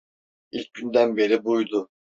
İlk 0.51 0.73
günden 0.73 1.17
beri 1.17 1.43
buydu. 1.45 1.89